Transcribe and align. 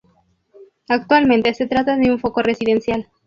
Actualmente 0.87 1.53
se 1.53 1.67
trata 1.67 1.95
de 1.95 2.09
un 2.09 2.17
foco 2.19 2.41
residencial. 2.41 3.07